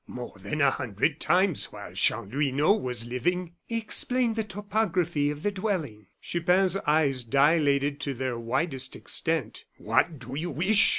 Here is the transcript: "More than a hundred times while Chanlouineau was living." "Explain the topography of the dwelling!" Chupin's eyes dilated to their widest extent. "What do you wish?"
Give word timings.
"More 0.07 0.33
than 0.39 0.61
a 0.61 0.71
hundred 0.71 1.19
times 1.19 1.65
while 1.71 1.93
Chanlouineau 1.93 2.73
was 2.73 3.05
living." 3.05 3.53
"Explain 3.69 4.33
the 4.33 4.43
topography 4.43 5.29
of 5.29 5.43
the 5.43 5.51
dwelling!" 5.51 6.07
Chupin's 6.19 6.75
eyes 6.87 7.23
dilated 7.23 7.99
to 7.99 8.15
their 8.15 8.39
widest 8.39 8.95
extent. 8.95 9.65
"What 9.77 10.17
do 10.17 10.33
you 10.33 10.49
wish?" 10.49 10.89